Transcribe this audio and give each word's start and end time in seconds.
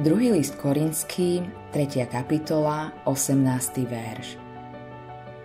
Druhý 0.00 0.32
list 0.32 0.56
Korinský, 0.56 1.44
3. 1.76 2.08
kapitola, 2.08 2.88
18. 3.04 3.84
verš. 3.84 4.40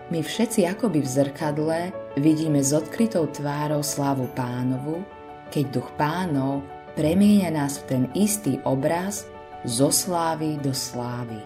My 0.08 0.24
všetci 0.24 0.63
akoby 0.63 1.04
v 1.04 1.10
zrkadle 1.12 1.79
vidíme 2.16 2.63
s 2.63 2.71
odkrytou 2.71 3.28
tvárou 3.36 3.83
slávu 3.83 4.31
pánovu, 4.31 5.04
keď 5.52 5.65
duch 5.76 5.91
pánov 5.99 6.63
premieňa 6.96 7.52
nás 7.52 7.84
v 7.84 7.88
ten 7.91 8.04
istý 8.16 8.55
obraz 8.64 9.28
zo 9.68 9.91
slávy 9.91 10.56
do 10.64 10.72
slávy. 10.72 11.44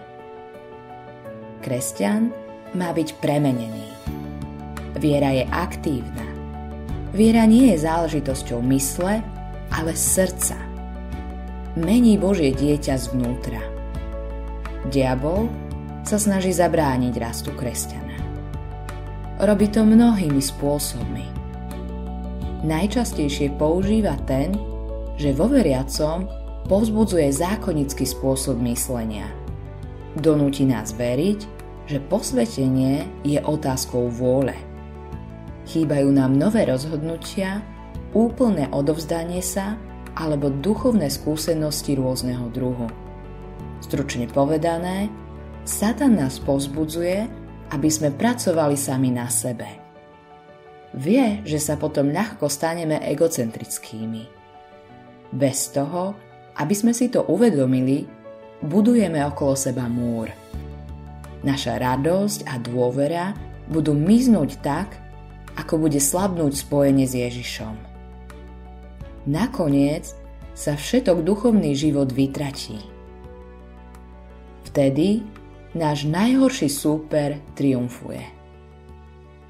Kresťan 1.66 2.30
má 2.78 2.94
byť 2.94 3.18
premenený. 3.18 3.90
Viera 5.02 5.34
je 5.34 5.50
aktívna. 5.50 6.30
Viera 7.10 7.42
nie 7.42 7.74
je 7.74 7.82
záležitosťou 7.82 8.62
mysle, 8.70 9.18
ale 9.74 9.98
srdca– 9.98 10.62
mení 11.80 12.20
Božie 12.20 12.52
dieťa 12.52 12.94
zvnútra. 13.00 13.64
Diabol 14.92 15.48
sa 16.04 16.20
snaží 16.20 16.52
zabrániť 16.52 17.14
rastu 17.16 17.52
kresťana. 17.56 18.16
Robí 19.40 19.72
to 19.72 19.80
mnohými 19.84 20.40
spôsobmi. 20.40 21.24
Najčastejšie 22.60 23.56
používa 23.56 24.20
ten, 24.28 24.52
že 25.16 25.32
vo 25.32 25.48
veriacom 25.48 26.28
povzbudzuje 26.68 27.32
zákonický 27.32 28.04
spôsob 28.04 28.60
myslenia. 28.68 29.28
Donúti 30.12 30.68
nás 30.68 30.92
veriť, 30.92 31.40
že 31.88 31.98
posvetenie 32.06 33.08
je 33.24 33.40
otázkou 33.40 34.12
vôle. 34.12 34.52
Chýbajú 35.66 36.12
nám 36.12 36.36
nové 36.36 36.68
rozhodnutia, 36.68 37.64
úplné 38.12 38.68
odovzdanie 38.70 39.40
sa 39.40 39.78
alebo 40.18 40.50
duchovné 40.50 41.10
skúsenosti 41.10 41.94
rôzneho 41.94 42.50
druhu. 42.50 42.90
Stručne 43.80 44.26
povedané, 44.30 45.10
Satan 45.64 46.18
nás 46.18 46.40
pozbudzuje, 46.42 47.28
aby 47.70 47.88
sme 47.88 48.10
pracovali 48.10 48.74
sami 48.74 49.14
na 49.14 49.30
sebe. 49.30 49.66
Vie, 50.96 51.46
že 51.46 51.62
sa 51.62 51.78
potom 51.78 52.10
ľahko 52.10 52.50
staneme 52.50 52.98
egocentrickými. 52.98 54.26
Bez 55.30 55.70
toho, 55.70 56.18
aby 56.58 56.74
sme 56.74 56.90
si 56.90 57.06
to 57.06 57.22
uvedomili, 57.30 58.02
budujeme 58.66 59.22
okolo 59.22 59.54
seba 59.54 59.86
múr. 59.86 60.34
Naša 61.46 61.78
radosť 61.78 62.50
a 62.50 62.58
dôvera 62.58 63.32
budú 63.70 63.94
miznúť 63.94 64.60
tak, 64.60 64.98
ako 65.56 65.86
bude 65.86 66.02
slabnúť 66.02 66.52
spojenie 66.58 67.06
s 67.06 67.14
Ježišom. 67.14 67.89
Nakoniec 69.28 70.16
sa 70.56 70.76
všetok 70.76 71.24
duchovný 71.24 71.76
život 71.76 72.08
vytratí. 72.12 72.80
Vtedy 74.70 75.20
náš 75.76 76.08
najhorší 76.08 76.68
súper 76.70 77.42
triumfuje. 77.52 78.24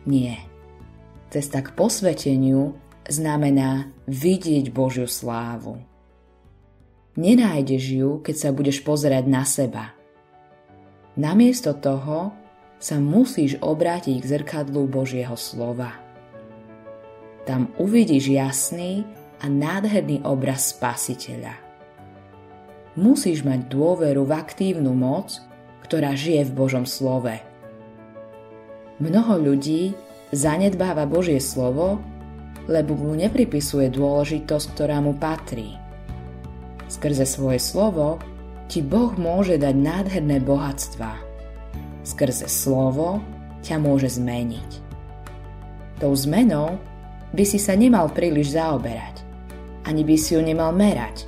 Nie. 0.08 0.42
Cesta 1.30 1.62
k 1.62 1.70
posveteniu 1.76 2.74
znamená 3.06 3.92
vidieť 4.10 4.74
Božiu 4.74 5.06
slávu. 5.06 5.78
Nenájdeš 7.14 7.84
ju, 7.94 8.10
keď 8.22 8.36
sa 8.38 8.50
budeš 8.50 8.82
pozerať 8.82 9.24
na 9.26 9.42
seba. 9.46 9.94
Namiesto 11.14 11.76
toho 11.76 12.32
sa 12.80 12.96
musíš 12.96 13.60
obrátiť 13.60 14.16
k 14.18 14.30
zrkadlu 14.40 14.88
Božieho 14.88 15.36
slova. 15.36 16.00
Tam 17.44 17.68
uvidíš 17.76 18.30
jasný 18.30 19.04
a 19.40 19.48
nádherný 19.48 20.20
obraz 20.28 20.76
spasiteľa. 20.76 21.56
Musíš 23.00 23.40
mať 23.40 23.72
dôveru 23.72 24.28
v 24.28 24.32
aktívnu 24.36 24.92
moc, 24.92 25.40
ktorá 25.88 26.12
žije 26.12 26.52
v 26.52 26.56
Božom 26.56 26.84
slove. 26.84 27.40
Mnoho 29.00 29.40
ľudí 29.40 29.96
zanedbáva 30.28 31.08
Božie 31.08 31.40
slovo, 31.40 31.96
lebo 32.68 32.92
mu 32.92 33.16
nepripisuje 33.16 33.88
dôležitosť, 33.88 34.66
ktorá 34.76 35.00
mu 35.00 35.16
patrí. 35.16 35.80
Skrze 36.90 37.24
svoje 37.24 37.62
slovo 37.62 38.20
ti 38.68 38.84
Boh 38.84 39.16
môže 39.16 39.56
dať 39.56 39.74
nádherné 39.74 40.44
bohatstva. 40.44 41.16
Skrze 42.04 42.50
slovo 42.50 43.24
ťa 43.64 43.80
môže 43.80 44.20
zmeniť. 44.20 44.70
Tou 46.02 46.12
zmenou 46.12 46.76
by 47.32 47.44
si 47.46 47.56
sa 47.56 47.72
nemal 47.78 48.12
príliš 48.12 48.52
zaoberať 48.52 49.29
ani 49.84 50.02
by 50.04 50.16
si 50.16 50.36
ju 50.36 50.40
nemal 50.44 50.72
merať. 50.76 51.24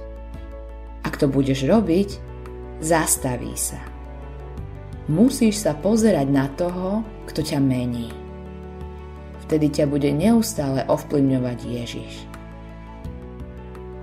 Ak 1.03 1.19
to 1.19 1.27
budeš 1.27 1.67
robiť, 1.67 2.19
zastaví 2.79 3.55
sa. 3.59 3.81
Musíš 5.11 5.67
sa 5.67 5.75
pozerať 5.75 6.29
na 6.31 6.47
toho, 6.55 7.03
kto 7.27 7.43
ťa 7.43 7.59
mení. 7.59 8.15
Vtedy 9.47 9.69
ťa 9.69 9.91
bude 9.91 10.09
neustále 10.15 10.87
ovplyvňovať 10.87 11.59
Ježiš. 11.67 12.15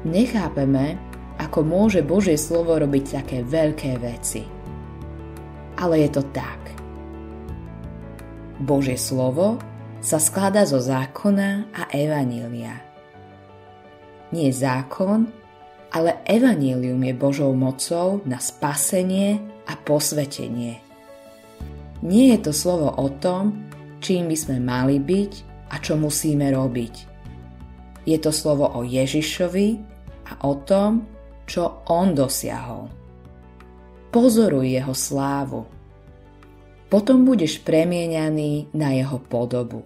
Nechápeme, 0.04 1.00
ako 1.40 1.64
môže 1.64 2.04
Božie 2.04 2.36
slovo 2.36 2.76
robiť 2.76 3.24
také 3.24 3.38
veľké 3.48 3.96
veci. 4.00 4.44
Ale 5.80 6.04
je 6.04 6.10
to 6.12 6.24
tak. 6.36 6.60
Božie 8.60 9.00
slovo 9.00 9.56
sa 10.04 10.20
skladá 10.20 10.68
zo 10.68 10.84
zákona 10.84 11.72
a 11.72 11.88
evanília 11.96 12.89
nie 14.30 14.54
zákon, 14.54 15.30
ale 15.90 16.22
evanílium 16.26 17.02
je 17.02 17.14
Božou 17.18 17.52
mocou 17.58 18.22
na 18.26 18.38
spasenie 18.38 19.42
a 19.66 19.74
posvetenie. 19.74 20.82
Nie 22.06 22.38
je 22.38 22.40
to 22.50 22.54
slovo 22.54 22.94
o 22.96 23.08
tom, 23.18 23.58
čím 24.00 24.30
by 24.30 24.38
sme 24.38 24.58
mali 24.62 25.02
byť 25.02 25.34
a 25.74 25.76
čo 25.82 25.98
musíme 26.00 26.48
robiť. 26.54 26.96
Je 28.08 28.18
to 28.18 28.32
slovo 28.32 28.70
o 28.70 28.82
Ježišovi 28.86 29.68
a 30.30 30.32
o 30.48 30.54
tom, 30.64 31.06
čo 31.50 31.84
on 31.90 32.14
dosiahol. 32.14 32.90
Pozoruj 34.10 34.66
jeho 34.66 34.94
slávu. 34.94 35.66
Potom 36.90 37.22
budeš 37.22 37.62
premieňaný 37.62 38.74
na 38.74 38.98
jeho 38.98 39.22
podobu. 39.22 39.86